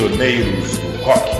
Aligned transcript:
Prisioneiros 0.00 0.78
do 0.78 1.04
Rock. 1.04 1.30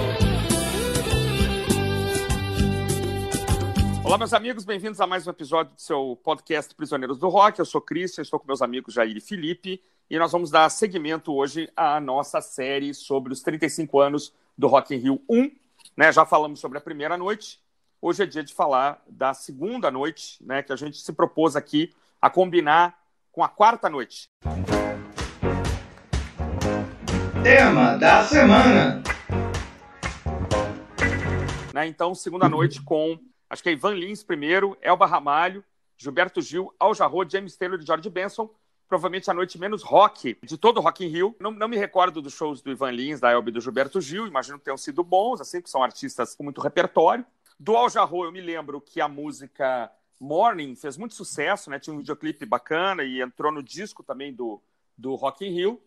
Olá, 4.04 4.18
meus 4.18 4.34
amigos, 4.34 4.66
bem-vindos 4.66 5.00
a 5.00 5.06
mais 5.06 5.27
um 5.27 5.30
episódio 5.30 5.72
do 5.72 5.80
seu 5.80 6.21
podcast 6.22 6.75
Prisioneiros 6.75 7.18
do 7.18 7.30
Rock. 7.30 7.59
Eu 7.59 7.64
sou 7.64 7.80
Cristian, 7.80 8.20
estou 8.20 8.38
com 8.38 8.46
meus 8.46 8.61
amigos 8.61 8.93
Jair 8.93 9.16
e 9.16 9.20
Felipe 9.20 9.82
e 10.11 10.18
nós 10.18 10.30
vamos 10.30 10.50
dar 10.50 10.68
seguimento 10.68 11.34
hoje 11.34 11.70
à 11.75 11.98
nossa 12.00 12.43
série 12.43 12.93
sobre 12.93 13.32
os 13.32 13.41
35 13.41 13.98
anos 13.98 14.34
do 14.59 14.66
Rock 14.66 14.95
in 14.95 14.98
Rio 14.98 15.22
1. 15.27 15.50
Né? 15.96 16.12
Já 16.12 16.27
falamos 16.27 16.61
sobre 16.61 16.77
a 16.77 16.82
primeira 16.82 17.16
noite, 17.16 17.58
hoje 17.98 18.24
é 18.24 18.27
dia 18.27 18.45
de 18.45 18.52
falar 18.52 19.02
da 19.08 19.32
segunda 19.32 19.90
noite, 19.90 20.36
né, 20.45 20.62
que 20.62 20.70
a 20.70 20.77
gente 20.77 20.98
se 20.98 21.14
propôs 21.14 21.56
aqui 21.56 21.95
a 22.20 22.29
combinar 22.29 22.95
com 23.32 23.42
a 23.42 23.48
quarta 23.48 23.88
noite. 23.88 24.29
Tema 27.43 27.96
da 27.96 28.22
semana. 28.22 29.03
Né, 31.72 31.86
então, 31.86 32.14
segunda 32.14 32.50
noite 32.50 32.83
com, 32.83 33.19
acho 33.48 33.62
que 33.62 33.70
é 33.70 33.72
Ivan 33.72 33.94
Lins 33.94 34.22
primeiro, 34.22 34.77
Elba 34.83 35.06
Ramalho, 35.06 35.64
Gilberto 35.97 36.42
Gil, 36.42 36.75
Al 36.78 36.94
Jarreau, 36.94 37.25
James 37.27 37.56
Taylor 37.56 37.80
e 37.80 37.86
George 37.86 38.11
Benson. 38.11 38.50
Provavelmente 38.86 39.30
a 39.30 39.34
noite 39.34 39.58
menos 39.58 39.83
rock 39.83 40.36
de 40.42 40.58
todo 40.58 40.78
o 40.78 40.80
Rock 40.83 41.03
in 41.03 41.08
Rio. 41.08 41.34
Não, 41.41 41.50
não 41.50 41.69
me 41.69 41.78
recordo 41.78 42.20
dos 42.20 42.34
shows 42.34 42.61
do 42.61 42.70
Ivan 42.70 42.91
Lins, 42.91 43.20
da 43.20 43.30
Elba 43.30 43.48
e 43.48 43.52
do 43.52 43.61
Gilberto 43.61 44.00
Gil. 44.02 44.27
Imagino 44.27 44.58
que 44.58 44.64
tenham 44.64 44.77
sido 44.77 45.02
bons, 45.02 45.41
assim, 45.41 45.62
que 45.62 45.70
são 45.70 45.83
artistas 45.83 46.34
com 46.34 46.44
muito 46.44 46.61
repertório. 46.61 47.25
Do 47.58 47.75
Al 47.75 47.88
Jarreau, 47.88 48.25
eu 48.25 48.33
me 48.33 48.41
lembro 48.41 48.80
que 48.83 49.00
a 49.00 49.08
música 49.08 49.91
Morning 50.19 50.77
fez 50.77 50.98
muito 50.98 51.14
sucesso, 51.14 51.70
né? 51.70 51.78
Tinha 51.78 51.94
um 51.94 51.98
videoclipe 51.98 52.44
bacana 52.44 53.02
e 53.02 53.22
entrou 53.22 53.50
no 53.50 53.62
disco 53.62 54.02
também 54.02 54.34
do, 54.34 54.61
do 54.98 55.14
Rock 55.14 55.47
in 55.47 55.52
Rio. 55.52 55.80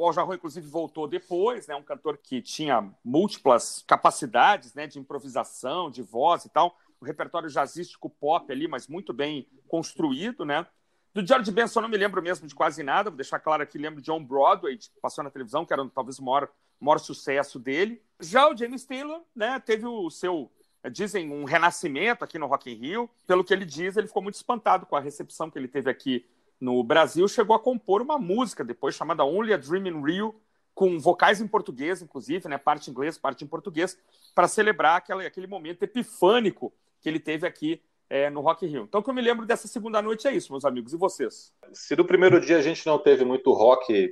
O 0.00 0.12
Jarreau, 0.12 0.34
inclusive, 0.34 0.66
voltou 0.68 1.08
depois, 1.08 1.66
né? 1.66 1.74
Um 1.74 1.82
cantor 1.82 2.16
que 2.18 2.40
tinha 2.40 2.88
múltiplas 3.04 3.84
capacidades, 3.84 4.72
né? 4.72 4.86
De 4.86 4.98
improvisação, 4.98 5.90
de 5.90 6.02
voz 6.02 6.44
e 6.44 6.48
tal. 6.48 6.78
O 7.00 7.04
repertório 7.04 7.50
jazzístico 7.50 8.08
pop 8.08 8.50
ali, 8.52 8.68
mas 8.68 8.86
muito 8.86 9.12
bem 9.12 9.48
construído, 9.66 10.44
né? 10.44 10.64
Do 11.12 11.26
George 11.26 11.50
Benson 11.50 11.80
não 11.80 11.88
me 11.88 11.96
lembro 11.96 12.22
mesmo 12.22 12.46
de 12.46 12.54
quase 12.54 12.82
nada, 12.84 13.10
vou 13.10 13.16
deixar 13.16 13.40
claro 13.40 13.60
aqui, 13.60 13.76
lembro 13.76 14.00
de 14.00 14.08
On 14.08 14.22
Broadway, 14.22 14.76
que 14.76 14.88
passou 15.00 15.24
na 15.24 15.30
televisão, 15.30 15.66
que 15.66 15.72
era 15.72 15.84
talvez 15.88 16.20
o 16.20 16.24
maior, 16.24 16.48
maior 16.78 16.98
sucesso 16.98 17.58
dele. 17.58 18.00
Já 18.20 18.48
o 18.48 18.56
James 18.56 18.84
Taylor, 18.84 19.22
né, 19.34 19.58
teve 19.58 19.84
o 19.84 20.10
seu, 20.10 20.48
dizem, 20.92 21.32
um 21.32 21.42
renascimento 21.42 22.22
aqui 22.22 22.38
no 22.38 22.46
Rock 22.46 22.70
in 22.70 22.74
Rio. 22.74 23.10
Pelo 23.26 23.42
que 23.42 23.52
ele 23.52 23.64
diz, 23.64 23.96
ele 23.96 24.06
ficou 24.06 24.22
muito 24.22 24.36
espantado 24.36 24.86
com 24.86 24.94
a 24.94 25.00
recepção 25.00 25.50
que 25.50 25.58
ele 25.58 25.66
teve 25.66 25.90
aqui 25.90 26.24
no 26.60 26.82
Brasil, 26.82 27.26
chegou 27.28 27.54
a 27.54 27.60
compor 27.60 28.02
uma 28.02 28.18
música 28.18 28.64
depois 28.64 28.94
chamada 28.94 29.24
Only 29.24 29.54
a 29.54 29.56
Dream 29.56 29.86
in 29.86 30.02
Rio, 30.02 30.34
com 30.74 30.98
vocais 30.98 31.40
em 31.40 31.46
português, 31.46 32.02
inclusive, 32.02 32.48
né, 32.48 32.56
parte 32.56 32.88
em 32.88 32.92
inglês, 32.92 33.18
parte 33.18 33.44
em 33.44 33.46
português, 33.46 33.98
para 34.34 34.46
celebrar 34.46 34.96
aquela, 34.96 35.24
aquele 35.24 35.46
momento 35.46 35.82
epifânico 35.82 36.72
que 37.00 37.08
ele 37.08 37.18
teve 37.18 37.46
aqui 37.46 37.82
é, 38.08 38.30
no 38.30 38.40
Rock 38.40 38.66
Rio. 38.66 38.84
Então, 38.84 39.00
o 39.00 39.04
que 39.04 39.10
eu 39.10 39.14
me 39.14 39.20
lembro 39.20 39.44
dessa 39.44 39.68
segunda 39.68 40.00
noite 40.00 40.26
é 40.26 40.32
isso, 40.32 40.52
meus 40.52 40.64
amigos. 40.64 40.92
E 40.92 40.96
vocês? 40.96 41.52
Se 41.72 41.96
no 41.96 42.04
primeiro 42.04 42.40
dia 42.40 42.58
a 42.58 42.62
gente 42.62 42.86
não 42.86 42.98
teve 42.98 43.24
muito 43.24 43.52
rock 43.52 44.08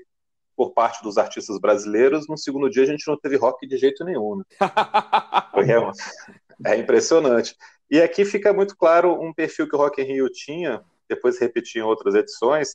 por 0.56 0.72
parte 0.72 1.02
dos 1.02 1.19
artistas 1.19 1.58
brasileiros, 1.61 2.27
no 2.28 2.36
segundo 2.36 2.70
dia 2.70 2.83
a 2.83 2.86
gente 2.86 3.06
não 3.06 3.17
teve 3.17 3.36
rock 3.36 3.67
de 3.67 3.77
jeito 3.77 4.05
nenhum. 4.05 4.36
Né? 4.36 4.44
é, 6.64 6.72
é 6.72 6.77
impressionante. 6.78 7.55
E 7.91 8.00
aqui 8.00 8.24
fica 8.24 8.52
muito 8.52 8.77
claro 8.77 9.20
um 9.20 9.33
perfil 9.33 9.69
que 9.69 9.77
o 9.77 9.78
Rock 9.78 10.02
in 10.02 10.05
Rio 10.05 10.28
tinha, 10.30 10.83
depois 11.08 11.38
repetir 11.38 11.82
em 11.82 11.84
outras 11.84 12.14
edições, 12.14 12.74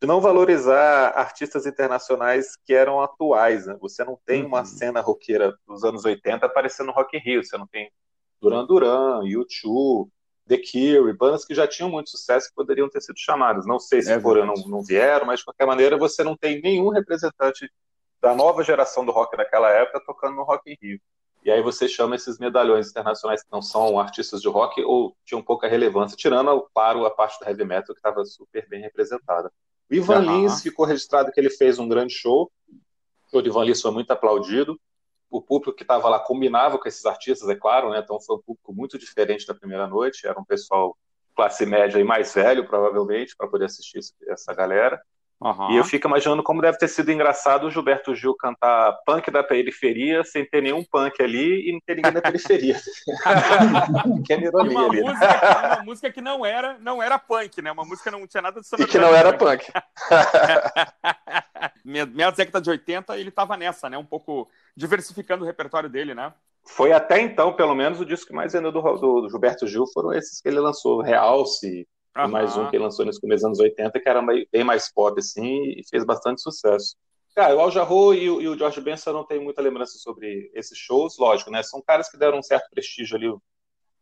de 0.00 0.06
não 0.06 0.20
valorizar 0.20 1.08
artistas 1.10 1.66
internacionais 1.66 2.56
que 2.64 2.72
eram 2.72 3.02
atuais. 3.02 3.66
Né? 3.66 3.76
Você 3.80 4.02
não 4.02 4.18
tem 4.24 4.44
uma 4.44 4.60
uhum. 4.60 4.64
cena 4.64 5.00
roqueira 5.00 5.54
dos 5.66 5.84
anos 5.84 6.04
80 6.04 6.46
aparecendo 6.46 6.86
no 6.86 6.92
Rock 6.92 7.16
in 7.16 7.20
Rio. 7.20 7.44
Você 7.44 7.58
não 7.58 7.66
tem 7.66 7.90
Duran 8.40 8.64
Duran, 8.64 9.20
U2, 9.20 10.08
The 10.48 10.56
Cure, 10.56 11.12
bandas 11.12 11.44
que 11.44 11.54
já 11.54 11.66
tinham 11.68 11.90
muito 11.90 12.10
sucesso 12.10 12.48
que 12.48 12.54
poderiam 12.54 12.88
ter 12.88 13.02
sido 13.02 13.18
chamadas. 13.18 13.66
Não 13.66 13.78
sei 13.78 14.00
se 14.00 14.10
é 14.10 14.18
foram 14.18 14.46
não, 14.46 14.54
não 14.66 14.82
vieram, 14.82 15.26
mas 15.26 15.40
de 15.40 15.44
qualquer 15.44 15.66
maneira 15.66 15.98
você 15.98 16.24
não 16.24 16.36
tem 16.36 16.60
nenhum 16.62 16.88
representante 16.88 17.70
da 18.20 18.34
nova 18.34 18.64
geração 18.64 19.04
do 19.04 19.12
rock 19.12 19.36
daquela 19.36 19.70
época 19.70 20.02
tocando 20.04 20.36
no 20.36 20.42
Rock 20.42 20.70
in 20.70 20.76
Rio. 20.80 21.00
E 21.44 21.50
aí 21.50 21.62
você 21.62 21.88
chama 21.88 22.16
esses 22.16 22.38
medalhões 22.38 22.90
internacionais 22.90 23.42
que 23.42 23.50
não 23.50 23.62
são 23.62 23.98
artistas 23.98 24.42
de 24.42 24.48
rock 24.48 24.82
ou 24.82 25.16
tinham 25.24 25.42
pouca 25.42 25.66
relevância, 25.66 26.16
tirando 26.16 26.68
para 26.74 27.06
a 27.06 27.10
parte 27.10 27.38
do 27.38 27.48
heavy 27.48 27.64
metal 27.64 27.94
que 27.94 27.98
estava 27.98 28.24
super 28.24 28.68
bem 28.68 28.82
representada. 28.82 29.50
O 29.90 29.94
Ivan 29.94 30.20
uhum. 30.20 30.42
Lins 30.42 30.62
ficou 30.62 30.84
registrado 30.84 31.32
que 31.32 31.40
ele 31.40 31.50
fez 31.50 31.78
um 31.78 31.88
grande 31.88 32.12
show. 32.12 32.50
O 33.32 33.40
Ivan 33.40 33.64
Lins 33.64 33.80
foi 33.80 33.90
muito 33.90 34.10
aplaudido 34.10 34.78
o 35.30 35.40
público 35.40 35.76
que 35.76 35.84
estava 35.84 36.08
lá 36.08 36.18
combinava 36.18 36.76
com 36.76 36.88
esses 36.88 37.06
artistas, 37.06 37.48
é 37.48 37.54
claro, 37.54 37.90
né? 37.90 38.00
Então 38.00 38.20
foi 38.20 38.36
um 38.36 38.42
público 38.42 38.74
muito 38.74 38.98
diferente 38.98 39.46
da 39.46 39.54
primeira 39.54 39.86
noite. 39.86 40.26
Era 40.26 40.38
um 40.38 40.44
pessoal 40.44 40.98
classe 41.36 41.64
média 41.64 41.98
e 42.00 42.04
mais 42.04 42.34
velho, 42.34 42.66
provavelmente, 42.66 43.36
para 43.36 43.46
poder 43.46 43.66
assistir 43.66 44.00
essa 44.26 44.52
galera. 44.52 45.00
Uhum. 45.40 45.70
E 45.70 45.76
eu 45.78 45.84
fico 45.84 46.06
imaginando 46.06 46.42
como 46.42 46.60
deve 46.60 46.76
ter 46.76 46.88
sido 46.88 47.10
engraçado 47.10 47.66
o 47.66 47.70
Gilberto 47.70 48.14
Gil 48.14 48.34
cantar 48.34 48.92
punk 49.06 49.30
da 49.30 49.42
periferia 49.42 50.22
sem 50.22 50.44
ter 50.44 50.62
nenhum 50.62 50.84
punk 50.84 51.22
ali 51.22 51.66
e 51.66 51.72
não 51.72 51.80
ter 51.80 51.96
ninguém 51.96 52.12
da 52.12 52.20
periferia. 52.20 52.76
que 54.26 54.34
é 54.34 54.40
ironia 54.40 54.70
uma 54.70 54.86
ali. 54.86 55.02
Né? 55.02 55.08
Música, 55.08 55.76
uma 55.76 55.84
música 55.84 56.12
que 56.12 56.20
não 56.20 56.44
era, 56.44 56.76
não 56.80 57.02
era 57.02 57.18
punk, 57.18 57.62
né? 57.62 57.72
Uma 57.72 57.86
música 57.86 58.10
não 58.10 58.26
tinha 58.26 58.42
nada 58.42 58.60
de 58.60 58.82
E 58.82 58.86
que 58.86 58.98
não 58.98 59.14
era 59.14 59.32
punk. 59.32 59.66
Meia 61.84 62.30
década 62.30 62.60
de 62.60 62.68
80, 62.68 63.16
ele 63.16 63.30
tava 63.30 63.56
nessa, 63.56 63.88
né? 63.88 63.96
Um 63.96 64.04
pouco 64.04 64.46
diversificando 64.76 65.42
o 65.42 65.46
repertório 65.46 65.88
dele, 65.88 66.14
né? 66.14 66.34
Foi 66.66 66.92
até 66.92 67.18
então, 67.18 67.54
pelo 67.54 67.74
menos, 67.74 67.98
o 67.98 68.04
disco 68.04 68.26
que 68.26 68.34
mais 68.34 68.52
vendeu 68.52 68.70
do, 68.70 68.82
do, 68.82 69.22
do 69.22 69.30
Gilberto 69.30 69.66
Gil 69.66 69.86
foram 69.86 70.12
esses 70.12 70.40
que 70.40 70.48
ele 70.48 70.60
lançou, 70.60 71.00
Realce, 71.00 71.88
Uhum. 72.16 72.24
E 72.24 72.28
mais 72.28 72.56
um 72.56 72.68
que 72.68 72.78
lançou 72.78 73.04
começos 73.20 73.42
dos 73.42 73.44
anos 73.44 73.58
80, 73.60 74.00
que 74.00 74.08
era 74.08 74.20
bem 74.22 74.64
mais 74.64 74.92
pop, 74.92 75.18
assim, 75.18 75.74
e 75.76 75.82
fez 75.88 76.04
bastante 76.04 76.42
sucesso. 76.42 76.96
Cara, 77.34 77.54
o 77.54 77.60
Al 77.60 77.70
Jarreau 77.70 78.12
e, 78.12 78.24
e, 78.24 78.48
o 78.48 78.58
George 78.58 78.80
Benson 78.80 79.12
não 79.12 79.24
tem 79.24 79.40
muita 79.40 79.62
lembrança 79.62 79.96
sobre 79.98 80.50
esses 80.52 80.76
shows, 80.76 81.16
lógico, 81.16 81.50
né? 81.50 81.62
São 81.62 81.80
caras 81.80 82.10
que 82.10 82.18
deram 82.18 82.38
um 82.38 82.42
certo 82.42 82.68
prestígio 82.70 83.16
ali 83.16 83.32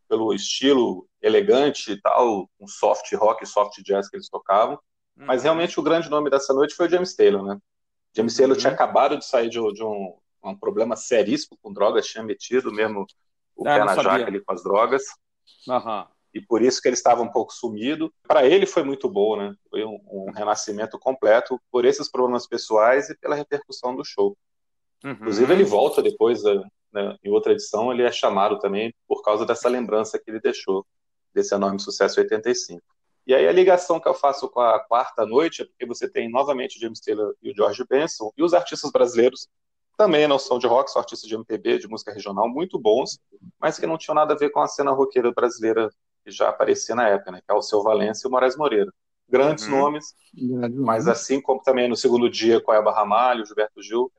pelo 0.09 0.33
estilo 0.33 1.07
elegante 1.21 1.93
e 1.93 2.01
tal, 2.01 2.49
um 2.59 2.67
soft 2.67 3.13
rock, 3.13 3.45
soft 3.45 3.83
jazz 3.83 4.09
que 4.09 4.17
eles 4.17 4.31
tocavam. 4.31 4.79
Uhum. 5.17 5.27
Mas 5.27 5.43
realmente 5.43 5.79
o 5.79 5.83
grande 5.83 6.09
nome 6.09 6.31
dessa 6.31 6.55
noite 6.55 6.75
foi 6.75 6.87
o 6.87 6.91
James 6.91 7.15
Taylor, 7.15 7.43
né? 7.43 7.59
James 8.17 8.35
Taylor 8.35 8.57
uhum. 8.57 8.61
tinha 8.61 8.73
acabado 8.73 9.19
de 9.19 9.27
sair 9.27 9.51
de, 9.51 9.61
de 9.75 9.85
um, 9.85 10.17
um, 10.43 10.57
problema 10.57 10.97
seríssimo 10.97 11.59
com 11.61 11.71
drogas, 11.71 12.07
tinha 12.07 12.25
metido 12.25 12.73
mesmo 12.73 13.07
o 13.55 13.69
ah, 13.69 13.75
pé 13.75 13.85
na 13.85 13.95
jaca 13.97 14.27
ali 14.27 14.41
com 14.41 14.53
as 14.53 14.63
drogas. 14.63 15.03
Aham 15.69 16.09
e 16.33 16.41
por 16.41 16.63
isso 16.63 16.81
que 16.81 16.89
ele 16.89 16.95
estava 16.95 17.23
um 17.23 17.31
pouco 17.31 17.53
sumido. 17.53 18.13
Para 18.27 18.47
ele 18.47 18.67
foi 18.67 18.83
muito 18.83 19.09
bom, 19.09 19.37
né? 19.37 19.55
Foi 19.71 19.85
um, 19.85 19.99
um, 20.07 20.31
renascimento 20.31 20.99
completo 20.99 21.61
por 21.71 21.85
esses 21.85 22.11
problemas 22.11 22.47
pessoais 22.47 23.09
e 23.09 23.17
pela 23.19 23.35
repercussão 23.35 23.97
do 23.97 24.05
show. 24.05 24.37
Uhum. 25.05 25.13
Inclusive 25.13 25.53
ele 25.53 25.65
volta 25.65 26.03
depois, 26.03 26.43
né, 26.93 27.17
em 27.25 27.31
outra 27.31 27.53
edição, 27.53 27.93
ele 27.93 28.03
é 28.03 28.13
chamado 28.13 28.59
também 28.59 28.93
por 29.07 29.23
causa 29.23 29.47
dessa 29.47 29.69
lembrança 29.69 30.19
que 30.19 30.31
ele 30.31 30.41
deixou 30.41 30.87
desse 31.33 31.55
enorme 31.55 31.81
sucesso 31.81 32.21
85. 32.21 32.83
E 33.27 33.35
aí 33.35 33.47
a 33.47 33.53
ligação 33.53 34.01
que 34.01 34.09
eu 34.09 34.15
faço 34.15 34.49
com 34.49 34.61
a 34.61 34.81
quarta 34.81 35.27
noite 35.27 35.63
é 35.63 35.65
porque 35.67 35.85
você 35.85 36.09
tem 36.09 36.31
novamente 36.31 36.79
o 36.79 36.81
James 36.81 37.01
Taylor 37.01 37.35
e 37.43 37.51
o 37.51 37.55
George 37.55 37.85
Benson 37.89 38.33
e 38.37 38.43
os 38.43 38.55
artistas 38.55 38.91
brasileiros 38.91 39.49
também 39.99 40.27
não 40.29 40.39
são 40.39 40.59
de 40.59 40.67
rock, 40.67 40.91
são 40.91 41.01
artistas 41.01 41.29
de 41.29 41.35
MPB, 41.35 41.79
de 41.79 41.89
música 41.89 42.13
regional, 42.13 42.49
muito 42.49 42.79
bons, 42.79 43.19
mas 43.61 43.79
que 43.79 43.87
não 43.87 43.99
tinham 43.99 44.15
nada 44.15 44.33
a 44.33 44.37
ver 44.37 44.51
com 44.51 44.61
a 44.61 44.69
cena 44.69 44.93
roqueira 44.93 45.33
brasileira 45.33 45.91
que 46.29 46.31
já 46.31 46.51
aparecia 46.51 46.95
na 46.95 47.09
época, 47.09 47.33
né? 47.33 47.41
Que 47.45 47.51
é 47.51 47.55
o 47.55 47.63
Seu 47.63 47.83
Valência 47.83 48.27
e 48.27 48.29
o 48.29 48.31
Moraes 48.31 48.57
Moreira. 48.57 48.93
Grandes 49.29 49.65
uhum. 49.65 49.79
nomes, 49.79 50.15
mas 50.75 51.07
assim 51.07 51.41
como 51.41 51.63
também 51.63 51.89
no 51.89 51.97
segundo 51.97 52.31
dia 52.31 52.63
com 52.63 52.71
a 52.71 52.77
Elba 52.77 52.93
Ramalho, 52.93 53.45
Gilberto 53.45 53.83
Gil, 53.83 54.11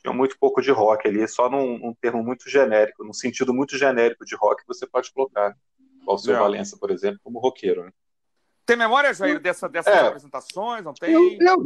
tinha 0.00 0.14
muito 0.14 0.38
pouco 0.38 0.62
de 0.62 0.70
rock 0.70 1.06
ali, 1.06 1.26
só 1.28 1.50
num, 1.50 1.78
num, 1.78 1.94
termo 1.94 2.22
muito 2.22 2.48
genérico, 2.48 3.04
num 3.04 3.12
sentido 3.12 3.52
muito 3.52 3.76
genérico 3.76 4.24
de 4.24 4.34
rock 4.34 4.62
você 4.66 4.86
pode 4.86 5.12
colocar. 5.12 5.54
O 6.06 6.16
Seu 6.16 6.36
é. 6.36 6.38
Valença, 6.38 6.76
por 6.78 6.90
exemplo, 6.90 7.18
como 7.22 7.40
roqueiro. 7.40 7.84
Né? 7.84 7.90
Tem 8.64 8.76
memória, 8.76 9.12
Jair, 9.12 9.40
dessa, 9.40 9.68
dessas 9.68 9.92
é. 9.92 10.06
apresentações? 10.06 10.84
Não 10.84 10.94
tem? 10.94 11.12
Eu, 11.12 11.36
eu, 11.40 11.64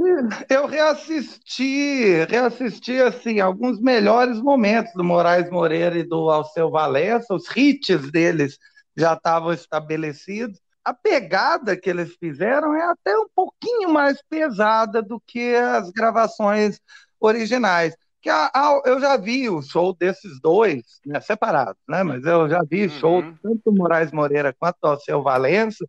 eu, 0.48 0.66
reassisti, 0.66 2.24
reassisti, 2.28 3.00
assim, 3.00 3.38
alguns 3.38 3.80
melhores 3.80 4.40
momentos 4.40 4.92
do 4.94 5.04
Moraes 5.04 5.50
Moreira 5.50 5.98
e 5.98 6.02
do 6.02 6.30
Alceu 6.30 6.70
Valença, 6.70 7.34
os 7.34 7.44
hits 7.54 8.10
deles 8.10 8.58
já 8.96 9.14
estavam 9.14 9.52
estabelecidos. 9.52 10.60
A 10.84 10.94
pegada 10.94 11.76
que 11.76 11.90
eles 11.90 12.14
fizeram 12.16 12.74
é 12.74 12.82
até 12.82 13.16
um 13.18 13.28
pouquinho 13.34 13.90
mais 13.90 14.22
pesada 14.28 15.02
do 15.02 15.20
que 15.26 15.54
as 15.54 15.90
gravações 15.90 16.80
originais. 17.20 17.94
Que 18.22 18.28
a, 18.28 18.50
a, 18.54 18.82
eu 18.84 19.00
já 19.00 19.16
vi 19.16 19.48
o 19.48 19.62
show 19.62 19.94
desses 19.94 20.40
dois, 20.40 21.00
né, 21.06 21.20
separados, 21.20 21.80
né? 21.88 22.02
Mas 22.02 22.24
eu 22.24 22.48
já 22.48 22.62
vi 22.62 22.84
uhum. 22.84 22.98
show 22.98 23.22
tanto 23.42 23.60
do 23.66 23.72
Moraes 23.72 24.12
Moreira 24.12 24.54
quanto 24.58 24.76
do 24.82 24.88
Alceu 24.88 25.22
Valença, 25.22 25.86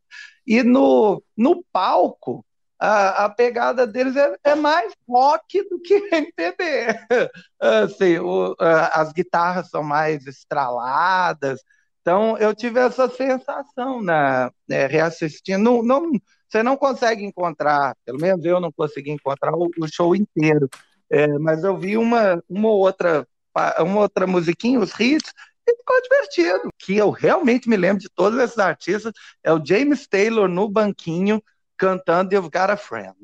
e 0.47 0.63
no, 0.63 1.21
no 1.35 1.63
palco 1.71 2.45
a, 2.81 3.25
a 3.25 3.29
pegada 3.29 3.85
deles 3.85 4.15
é, 4.15 4.35
é, 4.43 4.55
mais 4.55 4.91
rock 5.07 5.69
do 5.69 5.79
que 5.79 5.93
MPB. 6.11 6.87
assim, 7.59 8.17
o, 8.17 8.55
as 8.59 9.13
guitarras 9.13 9.69
são 9.69 9.83
mais 9.83 10.25
estraladas. 10.25 11.61
Então, 12.01 12.37
eu 12.37 12.53
tive 12.55 12.79
essa 12.79 13.07
sensação 13.09 14.01
na 14.01 14.51
né, 14.67 14.87
reassistindo. 14.87 15.63
Não, 15.63 15.83
não, 15.83 16.11
você 16.49 16.63
não 16.63 16.75
consegue 16.75 17.23
encontrar, 17.23 17.95
pelo 18.05 18.19
menos 18.19 18.43
eu 18.43 18.59
não 18.59 18.71
consegui 18.71 19.11
encontrar 19.11 19.53
o, 19.53 19.69
o 19.79 19.87
show 19.87 20.15
inteiro, 20.15 20.67
é, 21.09 21.27
mas 21.39 21.63
eu 21.63 21.77
vi 21.77 21.97
uma, 21.97 22.43
uma 22.49 22.69
outra 22.69 23.27
uma 23.79 23.99
outra 23.99 24.25
musiquinha, 24.25 24.79
os 24.79 24.97
hits, 24.97 25.33
e 25.67 25.75
ficou 25.75 26.01
divertido. 26.01 26.69
Que 26.79 26.97
eu 26.97 27.09
realmente 27.09 27.69
me 27.69 27.77
lembro 27.77 28.01
de 28.01 28.09
todos 28.09 28.39
esses 28.39 28.57
artistas 28.57 29.13
é 29.43 29.51
o 29.53 29.63
James 29.63 30.07
Taylor 30.07 30.47
no 30.47 30.69
banquinho 30.69 31.41
cantando 31.77 32.33
You've 32.33 32.49
Got 32.49 32.71
a 32.71 32.77
Friend. 32.77 33.15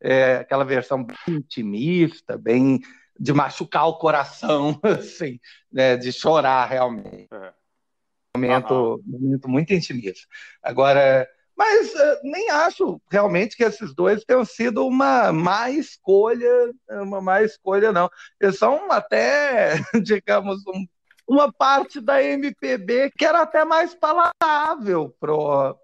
É, 0.00 0.36
aquela 0.36 0.64
versão 0.64 1.04
bem 1.04 1.16
intimista, 1.28 2.36
bem 2.36 2.80
de 3.18 3.32
machucar 3.32 3.86
o 3.86 3.98
coração, 3.98 4.80
assim, 4.82 5.38
né, 5.70 5.96
de 5.96 6.12
chorar 6.12 6.66
realmente. 6.66 7.28
É. 7.32 7.61
Momento, 8.36 9.02
momento 9.04 9.48
muito 9.48 9.74
intimista. 9.74 10.26
Agora, 10.62 11.28
mas 11.56 11.92
uh, 11.92 12.20
nem 12.22 12.50
acho 12.50 13.00
realmente 13.10 13.56
que 13.56 13.62
esses 13.62 13.94
dois 13.94 14.24
tenham 14.24 14.44
sido 14.44 14.86
uma 14.86 15.32
má 15.32 15.70
escolha, 15.70 16.72
uma 16.90 17.20
má 17.20 17.42
escolha, 17.42 17.92
não. 17.92 18.10
Eles 18.40 18.58
são 18.58 18.90
até, 18.90 19.74
digamos, 20.02 20.66
um, 20.66 20.86
uma 21.28 21.52
parte 21.52 22.00
da 22.00 22.22
MPB 22.22 23.12
que 23.16 23.24
era 23.24 23.42
até 23.42 23.64
mais 23.64 23.94
palatável 23.94 25.14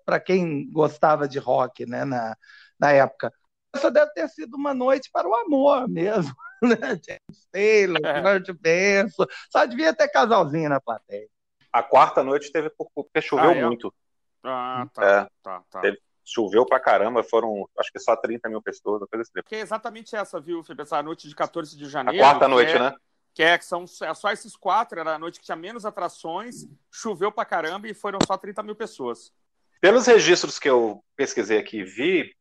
para 0.05 0.19
quem 0.19 0.71
gostava 0.71 1.29
de 1.29 1.39
rock 1.39 1.85
né, 1.85 2.05
na, 2.05 2.35
na 2.81 2.93
época. 2.93 3.33
Essa 3.75 3.91
deve 3.91 4.11
ter 4.13 4.29
sido 4.31 4.57
uma 4.57 4.73
noite 4.73 5.11
para 5.13 5.29
o 5.29 5.35
amor 5.35 5.89
mesmo. 5.89 6.35
Né? 6.61 6.75
James 6.77 7.47
Taylor, 7.53 8.01
é. 8.05 8.21
George 8.21 8.53
Benson, 8.53 9.27
só 9.49 9.65
devia 9.65 9.95
ter 9.95 10.09
casalzinho 10.09 10.69
na 10.69 10.81
plateia. 10.81 11.29
A 11.73 11.83
quarta 11.83 12.23
noite 12.23 12.51
teve 12.51 12.71
porque 12.71 13.21
choveu 13.21 13.51
ah, 13.51 13.55
é? 13.55 13.65
muito. 13.65 13.95
Ah, 14.43 14.87
tá. 14.93 15.05
É, 15.05 15.29
tá, 15.43 15.63
tá. 15.71 15.81
Teve, 15.81 15.99
choveu 16.25 16.67
pra 16.67 16.79
caramba, 16.79 17.23
foram 17.23 17.69
acho 17.79 17.91
que 17.91 17.99
só 17.99 18.15
30 18.15 18.49
mil 18.49 18.63
pessoas, 18.63 19.03
coisa 19.11 19.23
assim. 19.23 19.47
Que 19.47 19.57
é 19.57 19.61
exatamente 19.61 20.15
essa, 20.15 20.39
viu, 20.41 20.63
Felipe? 20.63 20.83
Essa 20.83 21.03
noite 21.03 21.29
de 21.29 21.35
14 21.35 21.77
de 21.77 21.89
janeiro. 21.89 22.23
A 22.23 22.29
quarta 22.29 22.47
noite, 22.47 22.73
é, 22.73 22.79
né? 22.79 22.95
Que 23.35 23.43
é, 23.43 23.59
que 23.59 23.65
são 23.65 23.85
é 24.03 24.15
só 24.15 24.31
esses 24.31 24.57
quatro, 24.57 24.99
era 24.99 25.15
a 25.15 25.19
noite 25.19 25.41
que 25.41 25.47
tinha 25.47 25.57
menos 25.57 25.87
atrações, 25.87 26.67
choveu 26.91 27.33
pra 27.33 27.45
caramba 27.45 27.89
e 27.89 27.95
foram 27.95 28.19
só 28.27 28.37
30 28.37 28.63
mil 28.63 28.75
pessoas. 28.75 29.33
Pelos 29.81 30.07
registros 30.07 30.59
que 30.59 30.69
eu 30.69 31.03
pesquisei 31.17 31.59
aqui 31.59 31.79
e 31.79 31.85
vi, 31.85 32.35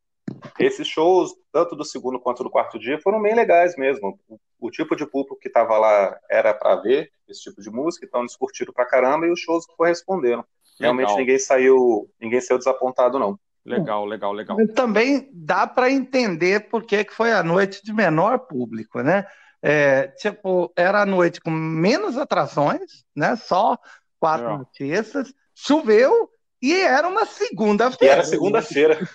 esses 0.60 0.88
shows, 0.88 1.34
tanto 1.52 1.76
do 1.76 1.86
segundo 1.86 2.20
quanto 2.20 2.44
do 2.44 2.50
quarto 2.50 2.80
dia, 2.80 3.00
foram 3.02 3.22
bem 3.22 3.36
legais 3.36 3.76
mesmo. 3.76 4.20
O, 4.28 4.40
o 4.60 4.72
tipo 4.72 4.96
de 4.96 5.06
público 5.06 5.40
que 5.40 5.48
estava 5.48 5.78
lá 5.78 6.18
era 6.30 6.54
para 6.54 6.76
ver 6.78 7.12
esse 7.28 7.42
tipo 7.42 7.62
de 7.62 7.70
música, 7.70 8.06
então 8.06 8.22
eles 8.22 8.36
curtiram 8.36 8.74
pra 8.74 8.86
caramba 8.86 9.28
e 9.28 9.32
os 9.32 9.40
shows 9.40 9.66
corresponderam. 9.66 10.44
Realmente 10.80 11.08
legal. 11.08 11.20
ninguém 11.20 11.40
saiu, 11.40 12.10
ninguém 12.20 12.42
saiu 12.42 12.58
desapontado, 12.58 13.20
não. 13.20 13.40
Legal, 13.66 14.06
legal, 14.06 14.32
legal. 14.32 14.58
Também 14.74 15.30
dá 15.34 15.68
para 15.68 15.92
entender 15.92 16.70
por 16.70 16.84
que 16.84 17.06
foi 17.10 17.34
a 17.34 17.44
noite 17.44 17.84
de 17.84 17.92
menor 17.92 18.40
público, 18.40 19.02
né? 19.02 19.26
É, 19.62 20.08
tipo, 20.08 20.72
era 20.76 21.02
a 21.02 21.06
noite 21.06 21.42
com 21.42 21.52
menos 21.52 22.18
atrações, 22.18 23.04
né? 23.14 23.36
Só 23.36 23.78
quatro 24.20 24.48
é. 24.48 24.54
artistas, 24.54 25.34
choveu 25.54 26.30
e 26.62 26.74
era 26.74 27.08
uma 27.08 27.26
segunda-feira. 27.26 28.14
Era 28.16 28.24
segunda-feira. 28.24 29.10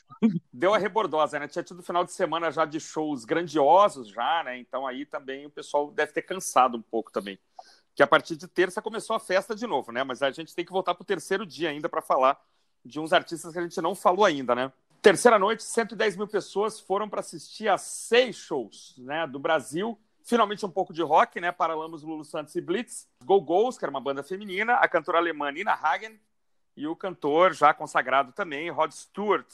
Deu 0.53 0.73
a 0.75 0.79
rebordosa, 0.79 1.39
né? 1.39 1.49
Tinha 1.49 1.62
tido 1.62 1.83
final 1.83 2.05
de 2.05 2.12
semana 2.12 2.50
já 2.50 2.65
de 2.65 2.79
shows 2.79 3.25
grandiosos 3.25 4.09
já, 4.09 4.43
né? 4.44 4.59
Então 4.59 4.87
aí 4.87 5.05
também 5.05 5.47
o 5.47 5.50
pessoal 5.50 5.91
deve 5.91 6.12
ter 6.12 6.23
cansado 6.23 6.77
um 6.77 6.83
pouco 6.83 7.11
também 7.11 7.39
que 7.94 8.03
a 8.03 8.06
partir 8.06 8.37
de 8.37 8.49
terça 8.49 8.81
começou 8.81 9.15
a 9.15 9.21
festa 9.21 9.55
de 9.55 9.67
novo, 9.67 9.93
né? 9.93 10.03
Mas 10.03 10.23
a 10.23 10.31
gente 10.31 10.55
tem 10.55 10.65
que 10.65 10.73
voltar 10.73 10.94
para 10.94 11.03
o 11.03 11.06
terceiro 11.06 11.44
dia 11.44 11.71
ainda 11.71 11.89
para 11.89 12.00
falar 12.00 12.41
de 12.85 12.99
uns 12.99 13.12
artistas 13.12 13.53
que 13.53 13.59
a 13.59 13.62
gente 13.62 13.81
não 13.81 13.94
falou 13.94 14.25
ainda, 14.25 14.55
né? 14.55 14.73
Terceira 15.00 15.39
noite, 15.39 15.62
110 15.62 16.17
mil 16.17 16.29
pessoas 16.29 16.81
foram 16.81 17.09
para 17.09 17.21
assistir 17.21 17.69
a 17.69 17.77
seis 17.77 18.37
shows, 18.37 18.94
né? 18.99 19.27
Do 19.27 19.39
Brasil. 19.39 19.99
Finalmente 20.25 20.65
um 20.65 20.71
pouco 20.71 20.93
de 20.93 21.03
rock, 21.03 21.41
né? 21.41 21.50
Paralamos 21.50 22.03
Lulu 22.03 22.25
Santos 22.25 22.55
e 22.55 22.61
Blitz. 22.61 23.09
Go 23.25 23.41
Go's, 23.41 23.77
que 23.77 23.85
era 23.85 23.91
uma 23.91 24.00
banda 24.00 24.23
feminina. 24.23 24.75
A 24.75 24.89
cantora 24.89 25.19
alemã 25.19 25.50
Nina 25.50 25.73
Hagen. 25.73 26.19
E 26.76 26.86
o 26.86 26.96
cantor, 26.96 27.52
já 27.52 27.74
consagrado 27.74 28.32
também, 28.32 28.70
Rod 28.70 28.92
Stewart. 28.92 29.46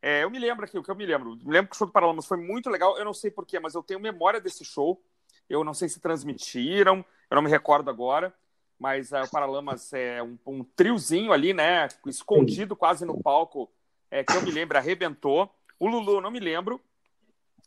É, 0.00 0.22
eu 0.24 0.30
me 0.30 0.38
lembro 0.38 0.64
aqui, 0.64 0.78
o 0.78 0.82
que 0.82 0.90
eu 0.90 0.94
me 0.94 1.06
lembro. 1.06 1.36
Me 1.36 1.52
lembro 1.52 1.70
que 1.70 1.76
o 1.76 1.78
show 1.78 1.86
do 1.86 1.92
Paralamas 1.92 2.26
foi 2.26 2.36
muito 2.36 2.70
legal. 2.70 2.96
Eu 2.96 3.04
não 3.04 3.14
sei 3.14 3.30
porquê, 3.30 3.58
mas 3.58 3.74
eu 3.74 3.82
tenho 3.82 4.00
memória 4.00 4.40
desse 4.40 4.64
show. 4.64 5.00
Eu 5.48 5.64
não 5.64 5.72
sei 5.72 5.88
se 5.88 6.00
transmitiram, 6.00 7.04
eu 7.30 7.34
não 7.34 7.42
me 7.42 7.48
recordo 7.48 7.88
agora, 7.88 8.34
mas 8.78 9.12
uh, 9.12 9.22
o 9.22 9.30
Paralamas 9.30 9.92
é 9.94 10.22
um, 10.22 10.38
um, 10.46 10.62
triozinho 10.62 11.32
ali, 11.32 11.54
né? 11.54 11.88
Escondido 12.06 12.76
quase 12.76 13.04
no 13.06 13.20
palco, 13.22 13.70
é, 14.10 14.22
que 14.22 14.36
eu 14.36 14.42
me 14.42 14.50
lembro, 14.50 14.76
arrebentou. 14.76 15.50
O 15.78 15.86
Lulu, 15.86 16.20
não 16.20 16.30
me 16.30 16.38
lembro. 16.38 16.80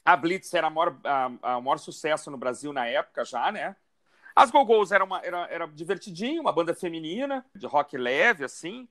A 0.06 0.16
Blitz 0.16 0.54
era 0.54 0.68
o 0.68 0.72
maior, 0.72 0.96
maior 1.62 1.78
sucesso 1.78 2.30
no 2.30 2.38
Brasil 2.38 2.72
na 2.72 2.88
época 2.88 3.26
já, 3.26 3.52
né? 3.52 3.76
As 4.42 4.52
Go-Go's 4.52 4.92
era, 4.92 5.04
uma, 5.04 5.20
era, 5.20 5.48
era 5.50 5.68
divertidinho, 5.68 6.42
uma 6.42 6.52
banda 6.52 6.74
feminina, 6.74 7.46
de 7.56 7.68
rock 7.68 7.98
leve, 7.98 8.44
assim. 8.44 8.88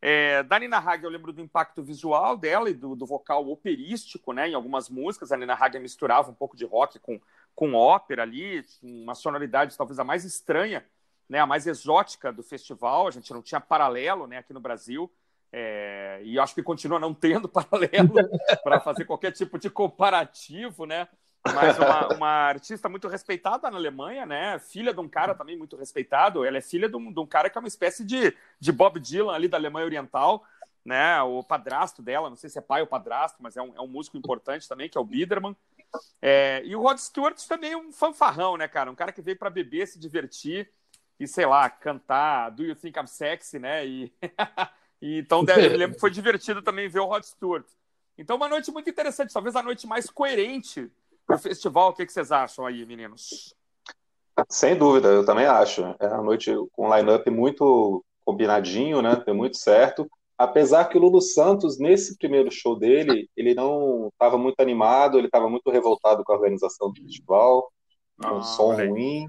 É, 0.00 0.42
da 0.42 0.58
Nina 0.58 0.78
Hagen 0.78 1.04
eu 1.04 1.10
lembro 1.10 1.32
do 1.32 1.40
impacto 1.40 1.80
visual 1.80 2.36
dela 2.36 2.68
e 2.68 2.74
do, 2.74 2.96
do, 2.96 3.06
vocal 3.06 3.48
operístico, 3.48 4.32
né? 4.32 4.48
Em 4.48 4.54
algumas 4.54 4.88
músicas, 4.88 5.30
a 5.30 5.36
Nina 5.36 5.54
Hagen 5.54 5.80
misturava 5.80 6.28
um 6.30 6.34
pouco 6.34 6.56
de 6.56 6.64
rock 6.64 6.98
com, 6.98 7.20
com 7.54 7.74
ópera 7.74 8.22
ali, 8.22 8.64
uma 8.82 9.14
sonoridade 9.14 9.76
talvez 9.76 10.00
a 10.00 10.04
mais 10.04 10.24
estranha, 10.24 10.84
né, 11.28 11.38
a 11.38 11.46
mais 11.46 11.68
exótica 11.68 12.32
do 12.32 12.42
festival. 12.42 13.06
A 13.06 13.10
gente 13.12 13.32
não 13.32 13.40
tinha 13.42 13.60
paralelo 13.60 14.26
né, 14.26 14.38
aqui 14.38 14.52
no 14.52 14.60
Brasil. 14.60 15.10
É, 15.52 16.20
e 16.24 16.38
acho 16.38 16.54
que 16.54 16.62
continua 16.62 16.98
não 16.98 17.12
tendo 17.12 17.46
paralelo 17.48 18.14
para 18.64 18.80
fazer 18.80 19.04
qualquer 19.04 19.30
tipo 19.30 19.58
de 19.58 19.70
comparativo, 19.70 20.86
né? 20.86 21.06
Mas 21.44 21.78
uma, 21.78 22.08
uma, 22.14 22.28
artista 22.28 22.88
muito 22.88 23.08
respeitada 23.08 23.70
na 23.70 23.76
Alemanha, 23.76 24.24
né? 24.24 24.58
Filha 24.58 24.94
de 24.94 25.00
um 25.00 25.08
cara 25.08 25.34
também 25.34 25.56
muito 25.56 25.76
respeitado. 25.76 26.44
Ela 26.44 26.58
é 26.58 26.60
filha 26.60 26.88
de 26.88 26.96
um, 26.96 27.12
de 27.12 27.20
um 27.20 27.26
cara 27.26 27.50
que 27.50 27.58
é 27.58 27.60
uma 27.60 27.68
espécie 27.68 28.04
de, 28.04 28.36
de 28.60 28.72
Bob 28.72 29.00
Dylan 29.00 29.34
ali 29.34 29.48
da 29.48 29.56
Alemanha 29.56 29.86
Oriental, 29.86 30.44
né? 30.84 31.20
O 31.22 31.42
padrasto 31.42 32.00
dela, 32.00 32.30
não 32.30 32.36
sei 32.36 32.48
se 32.48 32.58
é 32.58 32.62
pai 32.62 32.80
ou 32.80 32.86
padrasto, 32.86 33.42
mas 33.42 33.56
é 33.56 33.62
um, 33.62 33.74
é 33.76 33.80
um 33.80 33.88
músico 33.88 34.16
importante 34.16 34.68
também, 34.68 34.88
que 34.88 34.96
é 34.96 35.00
o 35.00 35.04
Biederman. 35.04 35.56
É, 36.20 36.62
e 36.64 36.74
o 36.74 36.80
Rod 36.80 36.98
Stewart 36.98 37.38
também 37.46 37.72
é 37.72 37.76
um 37.76 37.92
fanfarrão, 37.92 38.56
né, 38.56 38.68
cara? 38.68 38.90
Um 38.90 38.94
cara 38.94 39.12
que 39.12 39.20
veio 39.20 39.38
para 39.38 39.50
beber, 39.50 39.86
se 39.86 39.98
divertir 39.98 40.70
e, 41.18 41.26
sei 41.26 41.44
lá, 41.44 41.68
cantar 41.68 42.50
Do 42.50 42.64
You 42.64 42.76
Think 42.76 42.98
I'm 42.98 43.06
Sexy, 43.06 43.58
né? 43.58 43.86
E, 43.86 44.12
e 45.02 45.18
então 45.18 45.44
eu 45.44 45.76
lembro 45.76 45.94
que 45.94 46.00
foi 46.00 46.10
divertido 46.10 46.62
também 46.62 46.88
ver 46.88 47.00
o 47.00 47.06
Rod 47.06 47.24
Stewart. 47.24 47.66
Então, 48.16 48.36
uma 48.36 48.48
noite 48.48 48.70
muito 48.70 48.88
interessante, 48.88 49.32
talvez 49.32 49.56
a 49.56 49.62
noite 49.62 49.86
mais 49.86 50.08
coerente 50.08 50.90
do 51.28 51.38
festival. 51.38 51.90
O 51.90 51.92
que, 51.92 52.06
que 52.06 52.12
vocês 52.12 52.32
acham 52.32 52.66
aí, 52.66 52.84
meninos? 52.86 53.54
Sem 54.48 54.76
dúvida, 54.76 55.08
eu 55.08 55.24
também 55.24 55.46
acho. 55.46 55.94
É 56.00 56.08
uma 56.08 56.22
noite 56.22 56.52
com 56.72 56.88
um 56.88 56.96
line-up 56.96 57.28
muito 57.30 58.04
combinadinho, 58.24 59.02
né? 59.02 59.22
Deu 59.24 59.34
muito 59.34 59.56
certo. 59.56 60.08
Apesar 60.38 60.86
que 60.86 60.96
o 60.96 61.00
Lulu 61.00 61.20
Santos, 61.20 61.78
nesse 61.78 62.16
primeiro 62.16 62.50
show 62.50 62.76
dele, 62.76 63.28
ele 63.36 63.54
não 63.54 64.08
estava 64.08 64.38
muito 64.38 64.58
animado, 64.60 65.18
ele 65.18 65.26
estava 65.26 65.48
muito 65.48 65.70
revoltado 65.70 66.24
com 66.24 66.32
a 66.32 66.36
organização 66.36 66.90
do 66.90 67.00
festival, 67.00 67.70
com 68.20 68.28
ah, 68.28 68.34
um 68.34 68.42
som 68.42 68.74
ruim, 68.74 69.26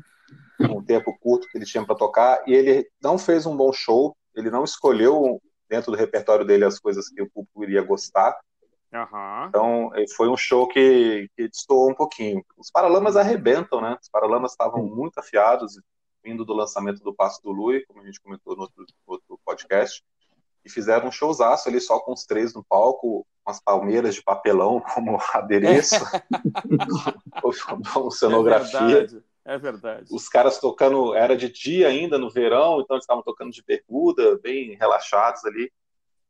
com 0.57 0.79
um 0.79 0.83
tempo 0.83 1.15
curto 1.19 1.47
que 1.49 1.57
ele 1.57 1.65
tinha 1.65 1.85
para 1.85 1.95
tocar, 1.95 2.41
e 2.47 2.53
ele 2.53 2.89
não 3.01 3.17
fez 3.17 3.45
um 3.45 3.55
bom 3.55 3.71
show, 3.71 4.15
ele 4.35 4.49
não 4.49 4.63
escolheu 4.63 5.39
dentro 5.69 5.91
do 5.91 5.97
repertório 5.97 6.45
dele 6.45 6.65
as 6.65 6.79
coisas 6.79 7.09
que 7.09 7.21
o 7.21 7.29
público 7.29 7.63
iria 7.63 7.81
gostar. 7.83 8.35
Uhum. 8.93 9.47
Então, 9.47 9.91
foi 10.15 10.29
um 10.29 10.37
show 10.37 10.67
que, 10.67 11.27
que 11.35 11.47
destoou 11.47 11.89
um 11.89 11.95
pouquinho. 11.95 12.43
Os 12.57 12.69
Paralamas 12.69 13.15
arrebentam, 13.15 13.81
né? 13.81 13.97
Os 14.01 14.09
Paralamas 14.09 14.51
estavam 14.51 14.83
muito 14.83 15.17
afiados, 15.17 15.79
vindo 16.23 16.45
do 16.45 16.53
lançamento 16.53 17.03
do 17.03 17.13
Passo 17.13 17.41
do 17.41 17.51
Lui, 17.51 17.83
como 17.85 18.01
a 18.01 18.05
gente 18.05 18.21
comentou 18.21 18.55
no 18.55 18.61
outro, 18.61 18.85
outro 19.07 19.39
podcast 19.43 20.03
e 20.65 20.69
fizeram 20.69 21.07
um 21.07 21.11
showzaço 21.11 21.67
ali 21.67 21.79
só 21.79 21.99
com 21.99 22.13
os 22.13 22.25
três 22.25 22.53
no 22.53 22.63
palco, 22.63 23.25
umas 23.45 23.61
palmeiras 23.61 24.15
de 24.15 24.23
papelão 24.23 24.79
como 24.93 25.19
adereço, 25.33 25.95
como 27.93 28.11
cenografia. 28.11 28.79
É 28.79 28.85
verdade, 28.85 29.23
é 29.45 29.57
verdade. 29.57 30.07
Os 30.11 30.29
caras 30.29 30.59
tocando, 30.59 31.13
era 31.13 31.35
de 31.35 31.51
dia 31.51 31.89
ainda, 31.89 32.17
no 32.17 32.29
verão, 32.29 32.79
então 32.79 32.95
eles 32.95 33.03
estavam 33.03 33.23
tocando 33.23 33.51
de 33.51 33.63
bermuda, 33.63 34.39
bem 34.39 34.75
relaxados 34.75 35.43
ali. 35.45 35.71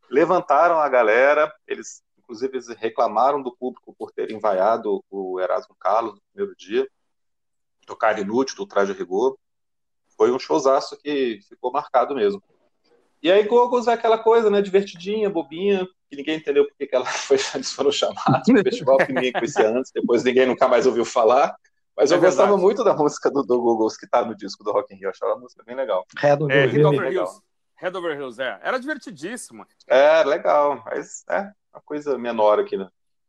Levantaram 0.09 0.79
a 0.79 0.89
galera, 0.89 1.53
eles, 1.67 2.02
inclusive, 2.23 2.55
eles 2.55 2.67
reclamaram 2.69 3.41
do 3.41 3.55
público 3.55 3.93
por 3.97 4.11
terem 4.11 4.39
vaiado 4.39 5.03
o 5.09 5.39
Erasmo 5.39 5.75
Carlos 5.79 6.15
no 6.15 6.21
primeiro 6.33 6.55
dia, 6.57 6.87
tocar 7.85 8.17
inútil 8.19 8.55
do 8.55 8.65
traje 8.65 8.93
rigor. 8.93 9.37
Foi 10.17 10.31
um 10.31 10.39
showzaço 10.39 10.97
que 11.01 11.39
ficou 11.47 11.71
marcado 11.71 12.15
mesmo. 12.15 12.41
E 13.21 13.31
aí 13.31 13.43
Gogos 13.43 13.87
é 13.87 13.93
aquela 13.93 14.17
coisa, 14.17 14.49
né, 14.49 14.61
divertidinha, 14.61 15.29
bobinha, 15.29 15.87
que 16.09 16.15
ninguém 16.17 16.37
entendeu 16.37 16.65
porque 16.67 16.85
que 16.85 16.95
ela 16.95 17.05
foi, 17.07 17.37
eles 17.55 17.71
foram 17.71 17.91
chamados 17.91 18.45
para 18.45 18.59
o 18.59 18.63
festival, 18.63 18.97
que 18.97 19.13
ninguém 19.13 19.31
conhecia 19.31 19.69
antes, 19.69 19.91
depois 19.93 20.23
ninguém 20.23 20.45
nunca 20.45 20.67
mais 20.67 20.85
ouviu 20.85 21.05
falar. 21.05 21.55
Mas 21.95 22.11
é 22.11 22.15
eu 22.15 22.19
verdade. 22.19 22.37
gostava 22.37 22.57
muito 22.57 22.83
da 22.83 22.95
música 22.95 23.29
do, 23.29 23.43
do 23.43 23.61
Google, 23.61 23.87
que 23.99 24.07
tá 24.07 24.25
no 24.25 24.35
disco 24.35 24.63
do 24.63 24.71
Rock 24.71 24.93
in 24.93 24.97
Rio, 24.97 25.05
eu 25.05 25.11
achava 25.11 25.33
a 25.33 25.37
música 25.37 25.63
bem 25.63 25.75
legal. 25.75 26.05
Head 26.17 26.43
Over, 26.43 26.57
é, 26.57 26.65
Head 26.65 26.83
Over 26.83 27.11
Hills. 27.11 27.41
Head 27.75 27.97
Over 27.97 28.17
Hills, 28.17 28.41
é. 28.41 28.59
Era 28.61 28.79
divertidíssimo. 28.79 29.65
É, 29.87 30.23
legal, 30.23 30.83
mas 30.85 31.23
é 31.29 31.51
uma 31.73 31.81
coisa 31.85 32.17
menor 32.17 32.59
aqui, 32.59 32.77
né? 32.77 32.87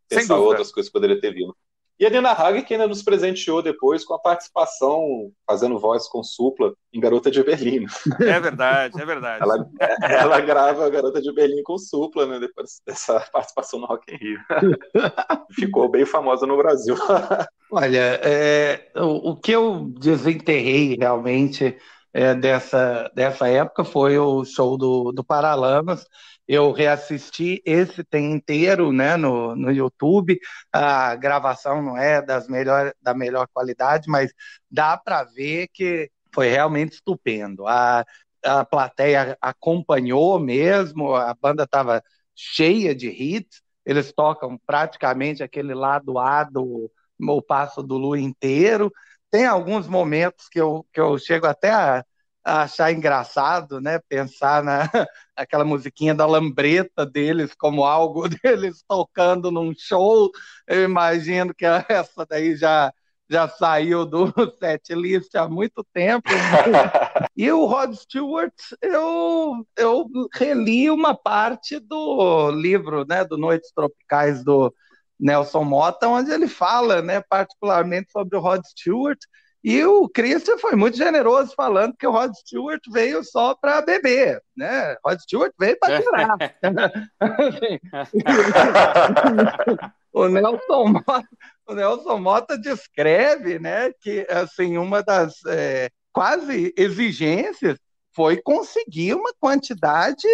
Pensar 0.08 0.36
outras 0.36 0.70
coisas 0.70 0.88
que 0.88 0.92
poderia 0.92 1.20
ter 1.20 1.32
vindo. 1.32 1.56
E 1.98 2.04
a 2.04 2.10
Nina 2.10 2.32
Hagen 2.32 2.64
que 2.64 2.74
ainda 2.74 2.88
nos 2.88 3.04
presenteou 3.04 3.62
depois 3.62 4.04
com 4.04 4.14
a 4.14 4.18
participação, 4.18 5.30
fazendo 5.46 5.78
voz 5.78 6.08
com 6.08 6.24
supla 6.24 6.74
em 6.92 6.98
Garota 6.98 7.30
de 7.30 7.42
Berlim. 7.42 7.86
É 8.20 8.40
verdade, 8.40 9.00
é 9.00 9.06
verdade. 9.06 9.42
Ela, 9.42 9.70
ela 10.02 10.40
grava 10.40 10.86
a 10.86 10.90
Garota 10.90 11.22
de 11.22 11.32
Berlim 11.32 11.62
com 11.62 11.78
supla, 11.78 12.26
né? 12.26 12.40
Depois 12.40 12.80
dessa 12.84 13.20
participação 13.32 13.78
no 13.78 13.86
Rock 13.86 14.12
in 14.12 14.16
Rio. 14.16 14.38
Ficou 15.54 15.88
bem 15.88 16.04
famosa 16.04 16.46
no 16.46 16.56
Brasil. 16.56 16.96
Olha, 17.70 18.20
é, 18.22 18.90
o, 18.96 19.30
o, 19.30 19.36
que 19.36 19.52
eu 19.52 19.92
desenterrei 19.98 20.96
realmente 20.96 21.76
é, 22.14 22.34
dessa, 22.34 23.10
dessa 23.14 23.48
época 23.48 23.84
foi 23.84 24.18
o 24.18 24.44
show 24.44 24.78
do, 24.78 25.12
do 25.12 25.22
Paralamas 25.22 26.06
eu 26.46 26.72
reassisti 26.72 27.62
esse 27.64 28.04
tem 28.04 28.32
inteiro 28.32 28.92
né, 28.92 29.16
no, 29.16 29.56
no 29.56 29.70
YouTube. 29.70 30.38
A 30.72 31.14
gravação 31.16 31.82
não 31.82 31.96
é 31.96 32.20
das 32.22 32.48
melhor, 32.48 32.92
da 33.00 33.14
melhor 33.14 33.48
qualidade, 33.52 34.08
mas 34.08 34.32
dá 34.70 34.96
para 34.96 35.24
ver 35.24 35.68
que 35.72 36.10
foi 36.34 36.48
realmente 36.48 36.94
estupendo. 36.94 37.66
A, 37.66 38.04
a 38.44 38.64
plateia 38.64 39.36
acompanhou 39.40 40.38
mesmo, 40.38 41.14
a 41.14 41.34
banda 41.34 41.64
estava 41.64 42.02
cheia 42.34 42.94
de 42.94 43.08
hits, 43.08 43.62
eles 43.86 44.12
tocam 44.12 44.58
praticamente 44.66 45.42
aquele 45.42 45.74
lado 45.74 46.18
A 46.18 46.44
do 46.44 46.90
O 47.20 47.42
Passo 47.42 47.82
do 47.82 47.96
Lu 47.96 48.16
inteiro. 48.16 48.92
Tem 49.34 49.46
alguns 49.46 49.88
momentos 49.88 50.48
que 50.48 50.60
eu, 50.60 50.86
que 50.92 51.00
eu 51.00 51.18
chego 51.18 51.44
até 51.44 51.68
a, 51.72 52.04
achar 52.44 52.92
engraçado, 52.92 53.80
né? 53.80 53.98
Pensar 54.08 54.62
na 54.62 54.82
aquela 55.34 55.64
musiquinha 55.64 56.14
da 56.14 56.24
lambreta 56.24 57.04
deles 57.04 57.52
como 57.52 57.82
algo 57.84 58.28
deles 58.44 58.84
tocando 58.86 59.50
num 59.50 59.74
show. 59.76 60.30
Eu 60.68 60.84
imagino 60.84 61.52
que 61.52 61.64
essa 61.90 62.24
daí 62.24 62.54
já 62.54 62.92
já 63.28 63.48
saiu 63.48 64.06
do 64.06 64.32
set 64.60 64.94
list 64.94 65.34
há 65.34 65.48
muito 65.48 65.84
tempo. 65.92 66.28
e 67.36 67.50
o 67.50 67.64
Rod 67.64 67.92
Stewart, 67.94 68.54
eu, 68.80 69.66
eu 69.76 70.06
reli 70.32 70.88
uma 70.90 71.12
parte 71.12 71.80
do 71.80 72.52
livro, 72.52 73.04
né, 73.04 73.24
do 73.24 73.36
Noites 73.36 73.72
Tropicais 73.72 74.44
do 74.44 74.72
Nelson 75.24 75.64
Mota, 75.64 76.06
onde 76.06 76.30
ele 76.30 76.46
fala, 76.46 77.00
né, 77.00 77.22
particularmente 77.22 78.12
sobre 78.12 78.36
o 78.36 78.40
Rod 78.40 78.62
Stewart 78.62 79.18
e 79.64 79.82
o 79.82 80.06
Christian 80.10 80.58
foi 80.58 80.76
muito 80.76 80.98
generoso 80.98 81.54
falando 81.56 81.96
que 81.98 82.06
o 82.06 82.10
Rod 82.10 82.34
Stewart 82.34 82.82
veio 82.92 83.24
só 83.24 83.54
para 83.54 83.80
beber, 83.80 84.42
né? 84.54 84.94
Rod 85.02 85.18
Stewart 85.20 85.54
veio 85.58 85.78
para 85.80 86.02
tirar. 86.02 86.36
o 90.12 90.28
Nelson 90.28 90.88
Mota, 90.88 91.28
o 91.66 91.74
Nelson 91.74 92.18
Mota 92.18 92.58
descreve, 92.58 93.58
né, 93.58 93.90
que 94.02 94.26
assim 94.28 94.76
uma 94.76 95.02
das 95.02 95.36
é, 95.46 95.88
quase 96.12 96.74
exigências 96.76 97.78
foi 98.14 98.42
conseguir 98.42 99.14
uma 99.14 99.32
quantidade 99.40 100.28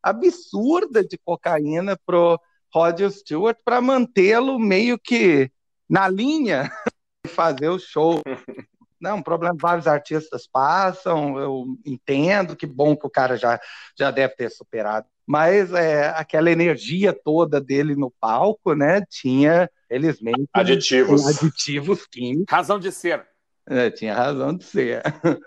absurda 0.00 1.02
de 1.02 1.18
cocaína 1.18 1.98
pro 2.06 2.38
Rod 2.72 3.00
Stewart 3.10 3.58
para 3.64 3.80
mantê-lo 3.80 4.58
meio 4.58 4.98
que 4.98 5.50
na 5.88 6.08
linha 6.08 6.70
fazer 7.26 7.68
o 7.68 7.78
show. 7.78 8.20
Não, 9.00 9.18
um 9.18 9.22
problema 9.22 9.54
vários 9.56 9.86
artistas 9.86 10.46
passam, 10.46 11.38
eu 11.38 11.66
entendo, 11.86 12.56
que 12.56 12.66
bom 12.66 12.96
que 12.96 13.06
o 13.06 13.10
cara 13.10 13.36
já, 13.36 13.60
já 13.96 14.10
deve 14.10 14.34
ter 14.34 14.50
superado. 14.50 15.06
Mas 15.24 15.72
é, 15.72 16.08
aquela 16.08 16.50
energia 16.50 17.12
toda 17.12 17.60
dele 17.60 17.94
no 17.94 18.10
palco, 18.10 18.74
né, 18.74 19.04
tinha, 19.08 19.70
felizmente, 19.86 20.48
aditivos, 20.52 21.26
aditivos 21.26 22.06
químicos. 22.06 22.46
Razão 22.50 22.78
de 22.78 22.90
ser. 22.90 23.24
É, 23.66 23.90
tinha 23.90 24.14
razão 24.14 24.56
de 24.56 24.64
ser. 24.64 25.02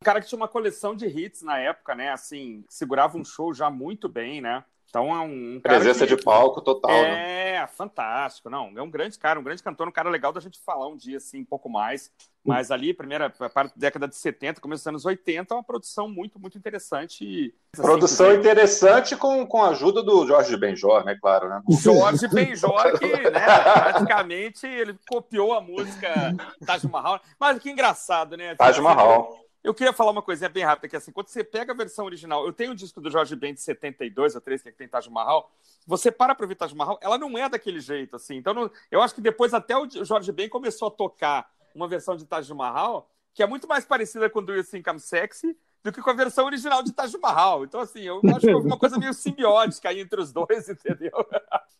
O 0.00 0.04
cara 0.04 0.20
que 0.20 0.26
tinha 0.26 0.36
uma 0.36 0.48
coleção 0.48 0.96
de 0.96 1.06
hits 1.06 1.42
na 1.42 1.60
época, 1.60 1.94
né, 1.94 2.10
assim, 2.10 2.64
segurava 2.68 3.16
um 3.16 3.24
show 3.24 3.54
já 3.54 3.70
muito 3.70 4.08
bem, 4.08 4.40
né, 4.40 4.64
então 4.92 5.08
é 5.08 5.20
um, 5.20 5.54
um 5.54 5.60
presença 5.60 6.06
que, 6.06 6.14
de 6.14 6.22
palco 6.22 6.60
total. 6.60 6.90
É, 6.90 7.60
né? 7.60 7.66
fantástico. 7.66 8.50
Não, 8.50 8.70
é 8.76 8.82
um 8.82 8.90
grande 8.90 9.18
cara, 9.18 9.40
um 9.40 9.42
grande 9.42 9.62
cantor, 9.62 9.88
um 9.88 9.92
cara 9.92 10.10
legal 10.10 10.34
da 10.34 10.40
gente 10.40 10.60
falar 10.60 10.86
um 10.86 10.98
dia 10.98 11.16
assim, 11.16 11.40
um 11.40 11.46
pouco 11.46 11.66
mais. 11.70 12.10
Mas 12.44 12.70
ali, 12.70 12.92
primeira 12.92 13.30
parte 13.30 13.72
da 13.74 13.80
década 13.80 14.06
de 14.06 14.14
70, 14.14 14.60
começo 14.60 14.82
dos 14.82 14.86
anos 14.86 15.06
80, 15.06 15.54
é 15.54 15.56
uma 15.56 15.64
produção 15.64 16.10
muito, 16.10 16.38
muito 16.38 16.58
interessante. 16.58 17.54
Assim, 17.72 17.82
produção 17.82 18.34
interessante 18.34 19.16
com, 19.16 19.46
com 19.46 19.62
a 19.62 19.70
ajuda 19.70 20.02
do 20.02 20.26
Jorge 20.26 20.58
Benjor, 20.58 21.06
né? 21.06 21.16
Claro, 21.18 21.48
né? 21.48 21.62
Jorge 21.70 22.28
Benjor, 22.28 22.98
que 22.98 23.30
né, 23.30 23.30
praticamente 23.72 24.66
ele 24.66 24.98
copiou 25.08 25.54
a 25.54 25.62
música 25.62 26.36
Taj 26.66 26.86
Mahal. 26.86 27.18
Mas 27.40 27.58
que 27.60 27.70
engraçado, 27.70 28.36
né? 28.36 28.54
Taj 28.56 28.78
Mahal. 28.78 29.42
Eu 29.62 29.72
queria 29.72 29.92
falar 29.92 30.10
uma 30.10 30.22
coisinha 30.22 30.48
bem 30.48 30.64
rápida, 30.64 30.88
que 30.88 30.96
assim, 30.96 31.12
quando 31.12 31.28
você 31.28 31.44
pega 31.44 31.72
a 31.72 31.76
versão 31.76 32.04
original, 32.04 32.44
eu 32.44 32.52
tenho 32.52 32.70
o 32.70 32.72
um 32.72 32.76
disco 32.76 33.00
do 33.00 33.10
Jorge 33.10 33.36
Ben 33.36 33.54
de 33.54 33.60
72 33.60 34.34
ou 34.34 34.40
3, 34.40 34.62
que 34.62 34.72
tem 34.72 34.88
Taj 34.88 35.08
Mahal, 35.08 35.52
você 35.86 36.10
para 36.10 36.34
pra 36.34 36.44
ouvir 36.44 36.56
Taj 36.56 36.74
Mahal, 36.74 36.98
ela 37.00 37.16
não 37.16 37.38
é 37.38 37.48
daquele 37.48 37.80
jeito, 37.80 38.16
assim. 38.16 38.36
Então, 38.36 38.52
não, 38.52 38.70
eu 38.90 39.00
acho 39.00 39.14
que 39.14 39.20
depois 39.20 39.54
até 39.54 39.76
o 39.76 39.88
Jorge 40.04 40.32
Ben 40.32 40.48
começou 40.48 40.88
a 40.88 40.90
tocar 40.90 41.48
uma 41.74 41.86
versão 41.86 42.16
de 42.16 42.26
Taj 42.26 42.52
Mahal, 42.52 43.08
que 43.32 43.42
é 43.42 43.46
muito 43.46 43.68
mais 43.68 43.84
parecida 43.84 44.28
com 44.28 44.42
Do 44.42 44.52
You 44.52 44.64
Think 44.64 44.90
I'm 44.90 44.98
Sexy 44.98 45.56
do 45.82 45.92
que 45.92 46.00
com 46.00 46.10
a 46.10 46.14
versão 46.14 46.46
original 46.46 46.82
de 46.82 46.92
Taj 46.92 47.16
Mahal. 47.18 47.64
Então, 47.64 47.80
assim, 47.80 48.02
eu 48.02 48.20
acho 48.24 48.40
que 48.40 48.50
é 48.50 48.56
uma 48.56 48.78
coisa 48.78 48.98
meio 48.98 49.12
simbiótica 49.12 49.88
aí 49.88 50.00
entre 50.00 50.20
os 50.20 50.32
dois, 50.32 50.68
entendeu? 50.70 51.12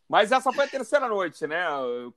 Mas 0.08 0.32
essa 0.32 0.52
foi 0.52 0.64
a 0.64 0.68
terceira 0.68 1.08
noite, 1.08 1.46
né? 1.46 1.64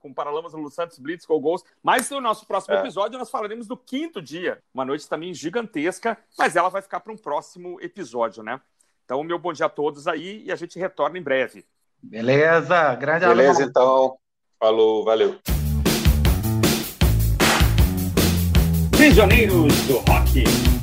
Com 0.00 0.12
Paralamas 0.12 0.52
no 0.52 0.70
Santos, 0.70 0.98
Blitz, 0.98 1.24
com 1.24 1.40
Ghost. 1.40 1.66
Mas 1.82 2.10
no 2.10 2.20
nosso 2.20 2.44
próximo 2.46 2.74
é. 2.74 2.80
episódio 2.80 3.18
nós 3.18 3.30
falaremos 3.30 3.66
do 3.66 3.76
quinto 3.76 4.20
dia. 4.20 4.58
Uma 4.74 4.84
noite 4.84 5.08
também 5.08 5.32
gigantesca, 5.32 6.18
mas 6.36 6.56
ela 6.56 6.68
vai 6.68 6.82
ficar 6.82 7.00
para 7.00 7.12
um 7.12 7.16
próximo 7.16 7.80
episódio, 7.80 8.42
né? 8.42 8.60
Então, 9.04 9.22
meu 9.22 9.38
bom 9.38 9.52
dia 9.52 9.66
a 9.66 9.70
todos 9.70 10.08
aí 10.08 10.42
e 10.44 10.52
a 10.52 10.56
gente 10.56 10.78
retorna 10.78 11.16
em 11.16 11.22
breve. 11.22 11.64
Beleza, 12.02 12.94
grande 12.96 13.24
Beleza, 13.24 13.62
então. 13.62 14.16
Falou, 14.58 15.04
valeu. 15.04 15.38
Prisioneiros 18.90 19.74
do 19.86 19.98
Rock. 19.98 20.75